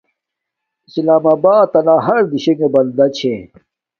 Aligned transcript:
اسلام 0.87 1.23
آباتنا 1.33 1.95
ہر 2.05 2.21
سیشنݣ 2.31 2.61
بندہ 2.73 3.05
چھے 3.15 3.33